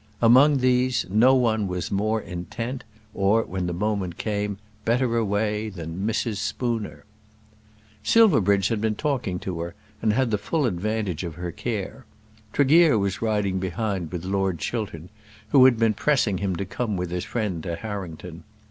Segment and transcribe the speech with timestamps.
[0.19, 5.99] Among these no one was more intent, or, when the moment came, "better away," than
[6.07, 6.37] Mrs.
[6.37, 7.05] Spooner.
[8.01, 12.07] Silverbridge had been talking to her and had the full advantage of her care.
[12.51, 15.09] Tregear was riding behind with Lord Chiltern,
[15.49, 18.43] who had been pressing him to come with his friend to Harrington.